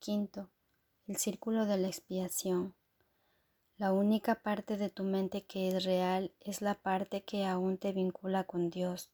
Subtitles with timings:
[0.00, 0.48] Quinto,
[1.06, 2.74] el círculo de la expiación.
[3.76, 7.92] La única parte de tu mente que es real es la parte que aún te
[7.92, 9.10] vincula con Dios.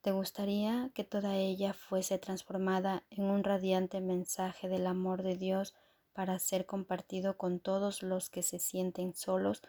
[0.00, 5.72] ¿Te gustaría que toda ella fuese transformada en un radiante mensaje del amor de Dios
[6.12, 9.62] para ser compartido con todos los que se sienten solos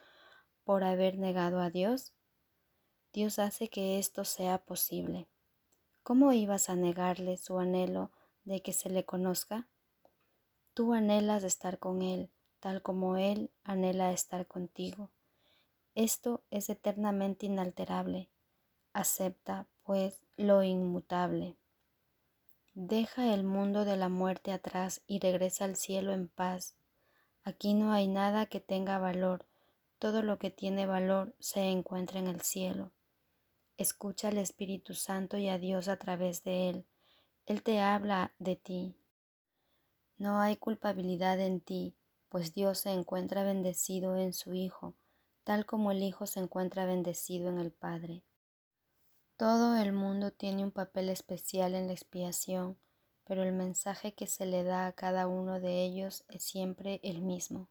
[0.63, 2.11] por haber negado a Dios?
[3.13, 5.27] Dios hace que esto sea posible.
[6.01, 8.09] ¿Cómo ibas a negarle su anhelo
[8.45, 9.67] de que se le conozca?
[10.79, 12.29] Tú anhelas estar con Él,
[12.61, 15.09] tal como Él anhela estar contigo.
[15.93, 18.29] Esto es eternamente inalterable.
[18.93, 21.57] Acepta, pues, lo inmutable.
[22.75, 26.75] Deja el mundo de la muerte atrás y regresa al cielo en paz.
[27.43, 29.45] Aquí no hay nada que tenga valor.
[29.97, 32.93] Todo lo que tiene valor se encuentra en el cielo.
[33.75, 36.85] Escucha al Espíritu Santo y a Dios a través de Él.
[37.47, 38.95] Él te habla de ti.
[40.19, 41.95] No hay culpabilidad en ti,
[42.29, 44.93] pues Dios se encuentra bendecido en su Hijo,
[45.43, 48.21] tal como el Hijo se encuentra bendecido en el Padre.
[49.35, 52.77] Todo el mundo tiene un papel especial en la expiación,
[53.23, 57.23] pero el mensaje que se le da a cada uno de ellos es siempre el
[57.23, 57.67] mismo.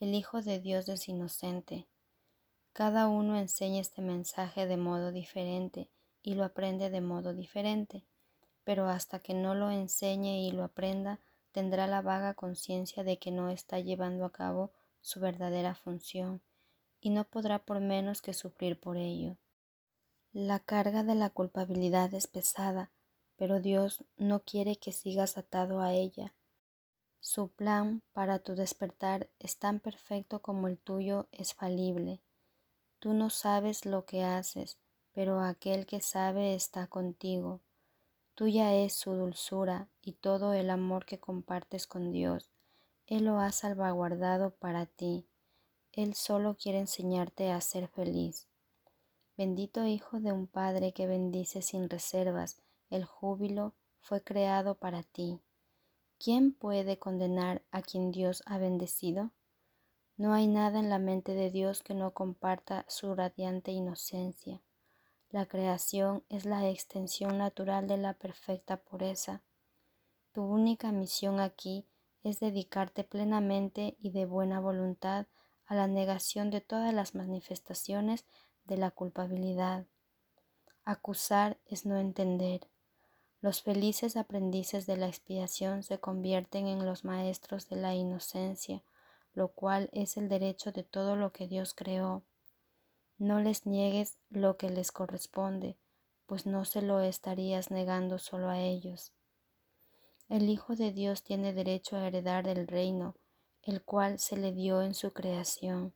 [0.00, 1.86] El Hijo de Dios es inocente,
[2.78, 5.90] cada uno enseña este mensaje de modo diferente
[6.22, 8.04] y lo aprende de modo diferente,
[8.62, 11.18] pero hasta que no lo enseñe y lo aprenda,
[11.52, 16.42] tendrá la vaga conciencia de que no está llevando a cabo su verdadera función
[17.00, 19.36] y no podrá por menos que sufrir por ello.
[20.32, 22.90] La carga de la culpabilidad es pesada,
[23.36, 26.34] pero Dios no quiere que sigas atado a ella.
[27.20, 32.20] Su plan para tu despertar es tan perfecto como el tuyo es falible.
[32.98, 34.78] Tú no sabes lo que haces,
[35.12, 37.60] pero aquel que sabe está contigo.
[38.38, 42.52] Tuya es su dulzura y todo el amor que compartes con Dios.
[43.08, 45.26] Él lo ha salvaguardado para ti.
[45.90, 48.46] Él solo quiere enseñarte a ser feliz.
[49.36, 55.40] Bendito Hijo de un Padre que bendice sin reservas, el júbilo fue creado para ti.
[56.20, 59.32] ¿Quién puede condenar a quien Dios ha bendecido?
[60.16, 64.62] No hay nada en la mente de Dios que no comparta su radiante inocencia.
[65.30, 69.42] La creación es la extensión natural de la perfecta pureza.
[70.32, 71.84] Tu única misión aquí
[72.22, 75.26] es dedicarte plenamente y de buena voluntad
[75.66, 78.24] a la negación de todas las manifestaciones
[78.64, 79.84] de la culpabilidad.
[80.84, 82.66] Acusar es no entender.
[83.42, 88.82] Los felices aprendices de la expiación se convierten en los maestros de la inocencia,
[89.34, 92.24] lo cual es el derecho de todo lo que Dios creó.
[93.18, 95.76] No les niegues lo que les corresponde,
[96.26, 99.12] pues no se lo estarías negando solo a ellos.
[100.28, 103.16] El Hijo de Dios tiene derecho a heredar el reino,
[103.64, 105.94] el cual se le dio en su creación.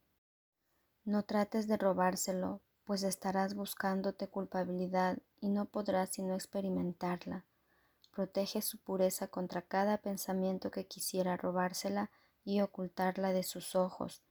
[1.04, 7.44] No trates de robárselo, pues estarás buscándote culpabilidad y no podrás sino experimentarla.
[8.10, 12.10] Protege su pureza contra cada pensamiento que quisiera robársela
[12.44, 14.24] y ocultarla de sus ojos.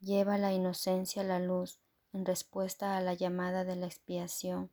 [0.00, 1.78] Lleva la inocencia a la luz
[2.12, 4.70] en respuesta a la llamada de la expiación.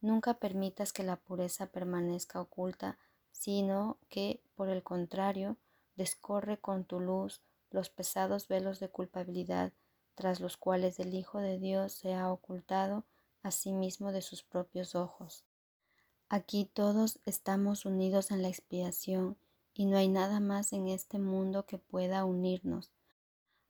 [0.00, 2.98] Nunca permitas que la pureza permanezca oculta,
[3.32, 5.56] sino que, por el contrario,
[5.96, 7.40] descorre con tu luz
[7.70, 9.72] los pesados velos de culpabilidad
[10.14, 13.04] tras los cuales el Hijo de Dios se ha ocultado
[13.42, 15.44] a sí mismo de sus propios ojos.
[16.28, 19.36] Aquí todos estamos unidos en la expiación
[19.74, 22.90] y no hay nada más en este mundo que pueda unirnos.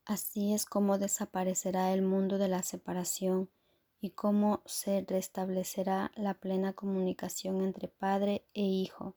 [0.09, 3.51] Así es como desaparecerá el mundo de la separación
[4.01, 9.17] y cómo se restablecerá la plena comunicación entre Padre e Hijo.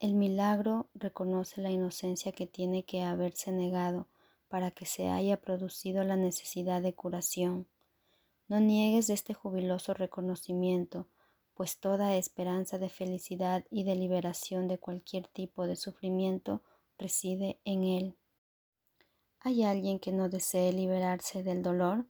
[0.00, 4.06] El milagro reconoce la inocencia que tiene que haberse negado
[4.48, 7.66] para que se haya producido la necesidad de curación.
[8.48, 11.08] No niegues este jubiloso reconocimiento,
[11.54, 16.60] pues toda esperanza de felicidad y de liberación de cualquier tipo de sufrimiento
[16.98, 18.16] reside en Él.
[19.44, 22.06] ¿Hay alguien que no desee liberarse del dolor?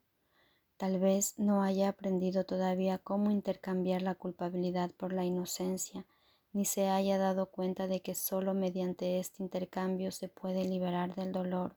[0.76, 6.05] Tal vez no haya aprendido todavía cómo intercambiar la culpabilidad por la inocencia,
[6.52, 11.32] ni se haya dado cuenta de que sólo mediante este intercambio se puede liberar del
[11.32, 11.75] dolor.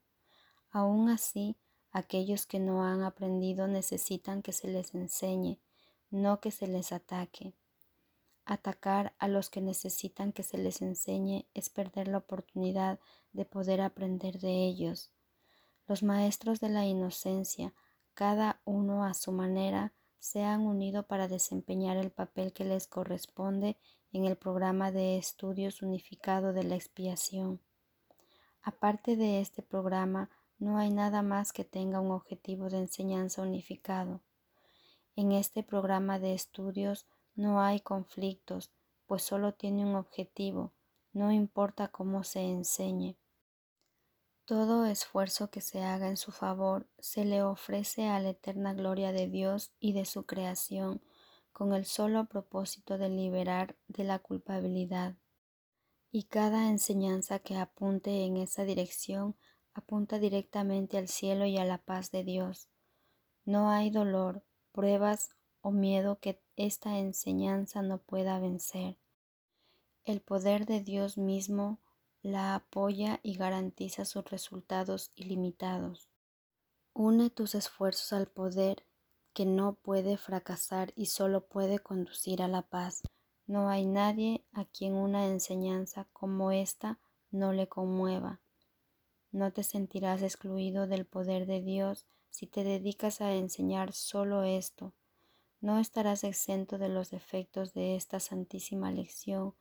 [0.72, 1.56] Aún así,
[1.90, 5.62] aquellos que no han aprendido necesitan que se les enseñe,
[6.10, 7.54] no que se les ataque.
[8.44, 13.00] Atacar a los que necesitan que se les enseñe es perder la oportunidad
[13.31, 15.15] de poder aprender de ellos.
[15.88, 17.74] Los maestros de la inocencia,
[18.14, 23.78] cada uno a su manera, se han unido para desempeñar el papel que les corresponde
[24.12, 27.60] en el programa de estudios unificado de la expiación.
[28.64, 34.22] Aparte de este programa, no hay nada más que tenga un objetivo de enseñanza unificado.
[35.16, 37.06] En este programa de estudios
[37.36, 38.72] no hay conflictos,
[39.06, 40.72] pues solo tiene un objetivo,
[41.14, 43.18] no importa cómo se enseñe.
[44.46, 49.12] Todo esfuerzo que se haga en su favor se le ofrece a la eterna gloria
[49.12, 51.02] de Dios y de su creación,
[51.52, 55.16] con el solo propósito de liberar de la culpabilidad.
[56.12, 59.36] Y cada enseñanza que apunte en esa dirección
[59.74, 62.70] apunta directamente al cielo y a la paz de Dios.
[63.46, 65.32] No hay dolor, pruebas
[65.62, 68.98] o miedo que esta enseñanza no pueda vencer.
[70.04, 71.80] El poder de Dios mismo
[72.25, 76.10] la apoya y garantiza sus resultados ilimitados.
[76.92, 78.83] Une tus esfuerzos al poder
[79.33, 83.04] que no puede fracasar y solo puede conducir a la paz.
[83.45, 86.98] No hay nadie a quien una enseñanza como esta
[87.30, 88.42] no le conmueva.
[89.31, 94.94] No te sentirás excluido del poder de Dios si te dedicas a enseñar solo esto.
[95.62, 99.54] No estarás exento de los efectos de esta santísima lección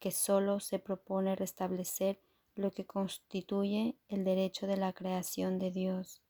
[0.00, 2.18] que solo se propone restablecer
[2.56, 6.22] lo que constituye el derecho de la creación de Dios.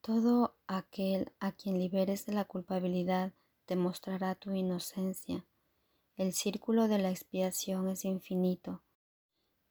[0.00, 3.32] Todo aquel a quien liberes de la culpabilidad
[3.66, 5.44] demostrará tu inocencia.
[6.16, 8.82] El círculo de la expiación es infinito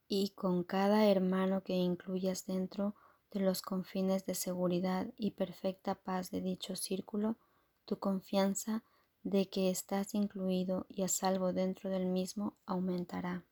[0.08, 2.94] y con cada hermano que incluyas dentro
[3.32, 7.36] de los confines de seguridad y perfecta paz de dicho círculo,
[7.84, 8.84] tu confianza
[9.26, 13.44] de que estás incluido y a salvo dentro del mismo aumentará.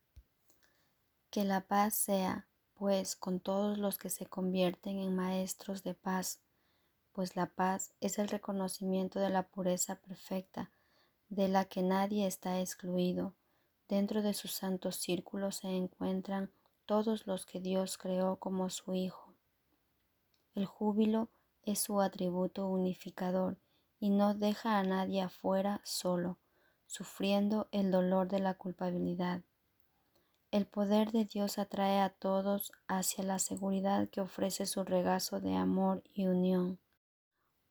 [1.31, 6.39] Que la paz sea, pues, con todos los que se convierten en maestros de paz,
[7.13, 10.71] pues la paz es el reconocimiento de la pureza perfecta,
[11.29, 13.35] de la que nadie está excluido,
[13.89, 16.51] Dentro de su santo círculo se encuentran
[16.87, 19.35] todos los que Dios creó como su Hijo.
[20.55, 21.29] El júbilo
[21.65, 23.59] es su atributo unificador
[24.05, 26.37] y no deja a nadie afuera solo,
[26.87, 29.41] sufriendo el dolor de la culpabilidad.
[30.51, 35.55] El poder de Dios atrae a todos hacia la seguridad que ofrece su regazo de
[35.55, 36.79] amor y unión.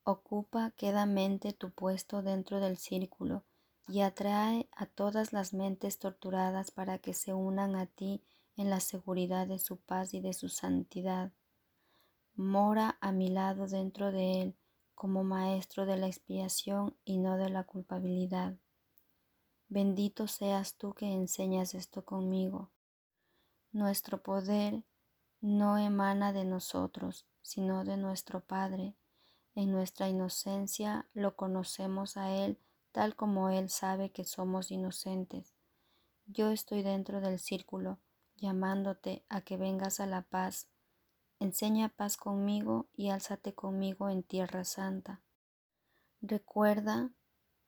[0.02, 3.44] Ocupa quedamente tu puesto dentro del círculo
[3.86, 8.24] y atrae a todas las mentes torturadas para que se unan a ti
[8.56, 11.30] en la seguridad de su paz y de su santidad.
[12.34, 14.56] Mora a mi lado dentro de él
[14.94, 18.54] como maestro de la expiación y no de la culpabilidad.
[19.68, 22.70] Bendito seas tú que enseñas esto conmigo.
[23.72, 24.82] Nuestro poder
[25.40, 28.94] no emana de nosotros, sino de nuestro Padre.
[29.54, 32.58] En nuestra inocencia lo conocemos a Él
[32.94, 35.52] tal como Él sabe que somos inocentes.
[36.26, 37.98] Yo estoy dentro del círculo,
[38.36, 40.68] llamándote a que vengas a la paz.
[41.44, 45.20] Enseña paz conmigo y álzate conmigo en tierra santa.
[46.22, 47.10] Recuerda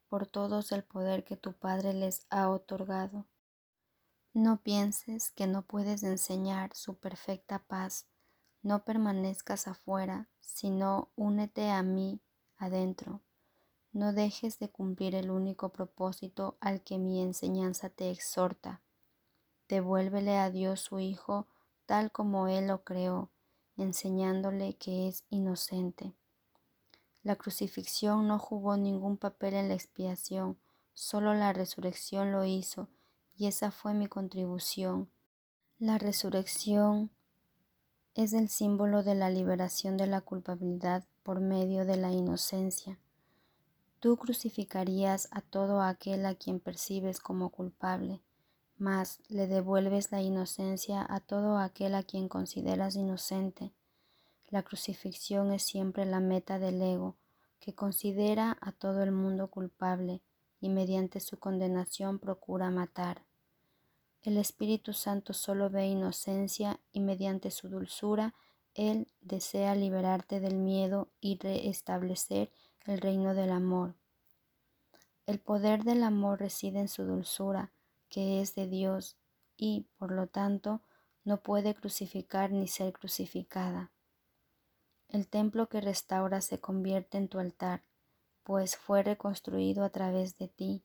[0.08, 3.26] por todos el poder que tu Padre les ha otorgado.
[4.32, 8.06] No pienses que no puedes enseñar su perfecta paz.
[8.62, 12.22] No permanezcas afuera, sino únete a mí
[12.56, 13.20] adentro.
[13.92, 18.80] No dejes de cumplir el único propósito al que mi enseñanza te exhorta.
[19.68, 21.46] Devuélvele a Dios su Hijo
[21.84, 23.30] tal como Él lo creó,
[23.76, 26.12] enseñándole que es inocente.
[27.22, 30.58] La crucifixión no jugó ningún papel en la expiación,
[30.94, 32.88] solo la resurrección lo hizo,
[33.36, 35.10] y esa fue mi contribución.
[35.78, 37.10] La resurrección
[38.14, 42.98] es el símbolo de la liberación de la culpabilidad por medio de la inocencia.
[44.00, 48.22] Tú crucificarías a todo aquel a quien percibes como culpable,
[48.78, 53.72] mas le devuelves la inocencia a todo aquel a quien consideras inocente.
[54.48, 57.16] La crucifixión es siempre la meta del ego,
[57.58, 60.22] que considera a todo el mundo culpable
[60.60, 63.22] y mediante su condenación procura matar.
[64.22, 68.34] El Espíritu Santo solo ve inocencia y mediante su dulzura
[68.74, 72.50] Él desea liberarte del miedo y restablecer
[72.84, 73.94] el reino del amor.
[75.26, 77.72] El poder del amor reside en su dulzura,
[78.08, 79.16] que es de Dios,
[79.56, 80.82] y, por lo tanto,
[81.24, 83.90] no puede crucificar ni ser crucificada.
[85.08, 87.84] El templo que restaura se convierte en tu altar,
[88.42, 90.84] pues fue reconstruido a través de ti.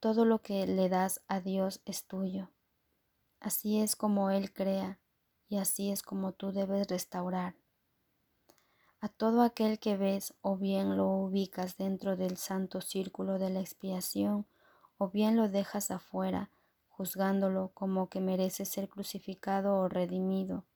[0.00, 2.50] Todo lo que le das a Dios es tuyo.
[3.38, 4.98] Así es como Él crea,
[5.48, 7.54] y así es como tú debes restaurar.
[9.00, 13.60] A todo aquel que ves o bien lo ubicas dentro del santo círculo de la
[13.60, 14.46] expiación
[15.00, 16.50] o bien lo dejas afuera,
[16.90, 20.66] juzgándolo como que merece ser crucificado o redimido.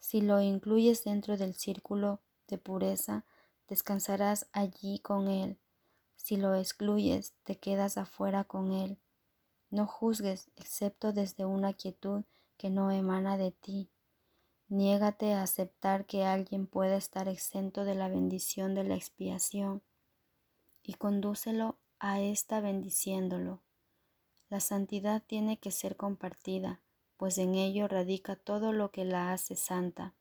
[0.00, 2.18] Si lo incluyes dentro del círculo
[2.48, 3.24] de pureza,
[3.68, 5.56] descansarás allí con él.
[6.16, 8.98] Si lo excluyes, te quedas afuera con él.
[9.70, 12.24] No juzgues excepto desde una quietud
[12.56, 13.88] que no emana de ti.
[14.66, 19.80] Niégate a aceptar que alguien pueda estar exento de la bendición de la expiación
[20.82, 23.62] y condúcelo a esta bendiciéndolo.
[24.48, 26.80] La santidad tiene que ser compartida,
[27.16, 30.14] pues en ello radica todo lo que la hace santa.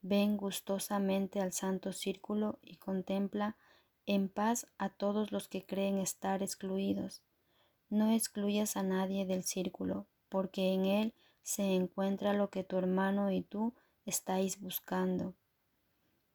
[0.00, 3.56] Ven gustosamente al santo círculo y contempla
[4.06, 7.22] en paz a todos los que creen estar excluidos.
[7.88, 13.30] No excluyas a nadie del círculo, porque en él se encuentra lo que tu hermano
[13.30, 15.34] y tú estáis buscando.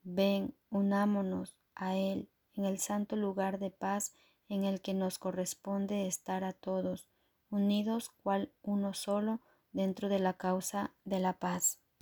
[0.03, 4.13] Ven, unámonos a él en el santo lugar de paz
[4.49, 7.07] en el que nos corresponde estar a todos,
[7.49, 11.79] unidos cual uno solo dentro de la causa de la paz.